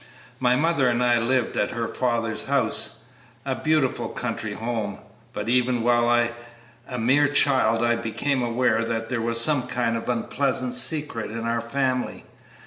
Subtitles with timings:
[0.39, 3.03] My mother and I lived at her father's house
[3.45, 4.97] a beautiful country home;
[5.31, 6.09] but even while
[6.89, 11.29] a mere child I became aware that there was some kind of an unpleasant secret
[11.29, 12.25] in our family.